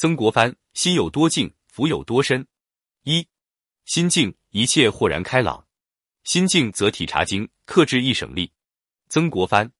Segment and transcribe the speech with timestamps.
[0.00, 2.46] 曾国藩心有多静，福有多深。
[3.02, 3.28] 一
[3.84, 5.62] 心静，一切豁然开朗；
[6.24, 8.50] 心静则体察精，克制易省力。
[9.10, 9.70] 曾国藩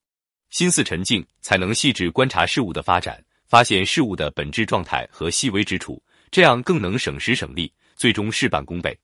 [0.51, 8.95] 心思沉静，才能细致观察事物的发展，发现事物的本质状态和细微之处，这样更能省时省力，最终事半功倍。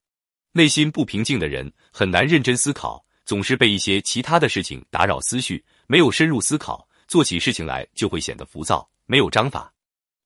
[0.53, 9.73] 内心不平静的人很难认真思考，总是被一些其他的事情打扰思绪，没有深入思考，做起事情来就会显得浮躁，没有章法。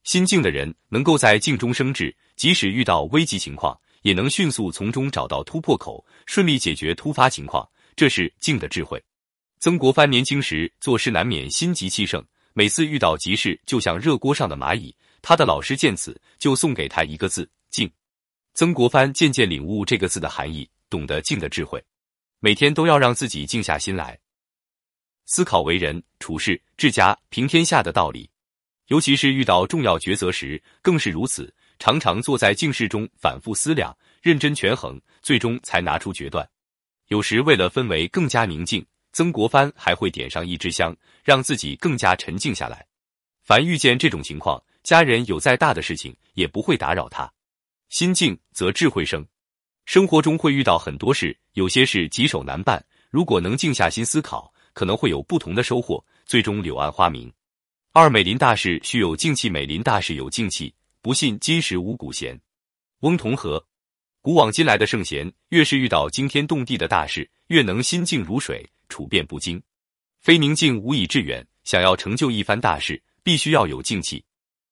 [0.05, 7.69] 心静的人能够在静中生智，即使遇到危急情况，也能迅速从中找到突破口，顺利解决突发情况。
[7.95, 9.03] 这是静的智慧。
[9.59, 12.25] 曾国藩年轻时做事难免心急气盛，
[12.55, 14.95] 每次遇到急事就像热锅上的蚂蚁。
[15.21, 17.91] 他的老师见此就送给他一个字：静。
[18.55, 21.85] 曾国藩渐渐领悟这个字的含义，懂得静的智慧，
[22.39, 24.19] 每天都要让自己静下心来，
[25.27, 28.31] 思考为人处事、治家、平天下的道理。
[28.91, 31.53] 尤其是遇到重要抉择时，更是如此。
[31.79, 36.47] 常常坐在静室中反复思量，认真权衡，最终才拿出决断。
[37.07, 42.85] 有时为了氛围更加宁静，曾国藩还会点上一支香，让自己更加沉静下来。
[43.45, 47.33] 凡遇见这种情况，家人有再大的事情也不会打扰他。
[47.91, 49.25] 心静则智慧生。
[49.87, 57.33] 生活中会遇到很多事，有些事棘手难办，如果能静下心思考，可能会有不同的收获，最终柳暗花明。
[57.93, 62.41] 二美林大事须有静气，美林大事有静气，不信今时无古贤。
[63.01, 63.61] 翁同龢，
[64.21, 69.61] 古往今来的圣贤，越是遇到惊天动地的大事，越能心静如水，处变不惊。
[70.21, 74.25] 非宁静无以致远，想要成就一番大事，必须要有静气。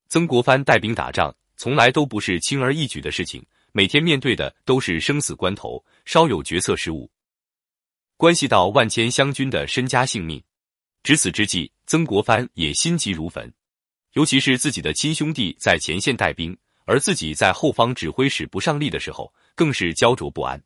[0.08, 7.10] 曾国藩带兵打仗，从来都不是轻而易举的事情，每天面对的都是生死关头，稍有决策失误，
[8.16, 10.40] 关系到万千湘军的身家性命。
[11.02, 13.50] 值此之际，曾国藩也心急如焚，
[14.12, 20.62] 尤其是自己的亲兄弟在前线带兵，而自己在后方指挥使不上力的时候，更是焦灼不安。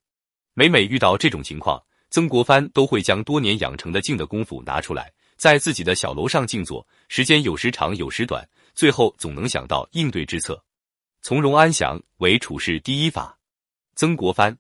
[0.53, 8.45] 每每遇到这种情况，曾国藩都会将多年养成的静的功夫拿出来，在自己的小楼上静坐，时间有时长，有时短，
[8.75, 10.61] 最后总能想到应对之策。
[11.21, 13.39] 从容安详为处事第一法。
[13.95, 14.59] 曾国藩，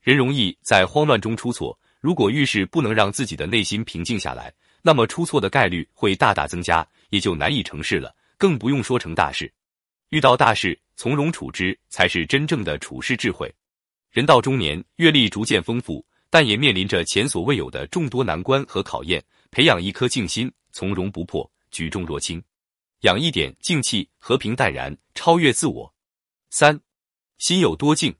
[0.00, 4.50] 人容易在慌乱中出错，如果遇事不能让自己的内心平静下来。
[4.82, 9.52] 那么出错的概率会大大增加，也就难以成事了，更不用说成大事。
[10.10, 13.54] 遇到大事，从容处之，才是真正的处世智慧。
[14.10, 19.22] 人到中年，阅历逐渐丰富，但也面临着前所未有的众多难关和考验。
[19.50, 22.42] 培养一颗静心，从容不迫，举重若轻，
[23.00, 25.94] 养一点静气，和平淡然，超越自我。
[26.50, 26.78] 三，
[27.38, 28.14] 心有多静，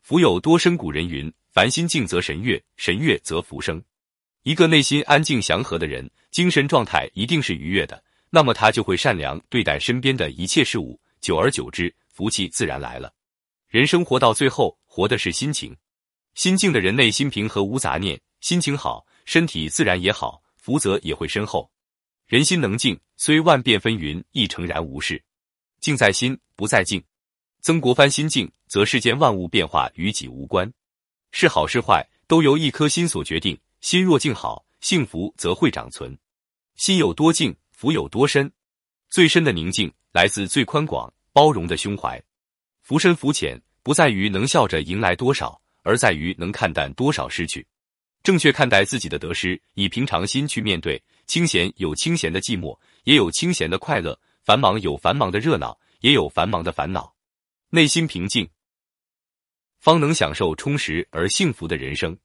[0.00, 0.76] 福有多深。
[0.76, 3.82] 古人云：“凡心静则神悦，神悦则福生。”
[4.42, 13.12] 一个内心安静祥和的人，精神状态一定是愉悦的，那么他就会善良对待身边的一切事物，久而久之，福气自然来了。
[13.68, 15.76] 人生活到最后，活的是心情。
[16.34, 21.70] 心静的人内心平和无杂念，心情好，身体自然也好，福泽也会深厚。
[22.26, 25.22] 人心能静，虽万变纷纭，亦诚然无事。
[25.78, 27.00] 静在心，不在境。
[27.60, 30.68] 曾国藩心静，则世间万物变化与己无关，
[31.30, 33.56] 是好是坏，都由一颗心所决定。
[33.82, 36.16] 心若静好，幸福则会长存。
[36.76, 38.50] 心有多静，福有多深。
[39.10, 42.22] 最深的宁静来自最宽广包容的胸怀。
[42.80, 47.66] 福深福浅，不在于能笑着迎来多少，而在于能看淡多少失去。
[48.22, 51.02] 正确看待自己的得失，以平常心去面对。
[51.26, 57.12] 清闲有清闲的寂寞，也有清闲的快乐；繁忙有繁忙的热闹，也有繁忙的烦恼。
[57.70, 58.48] 内心平静，
[59.80, 62.16] 方能享受充实而幸福的人生。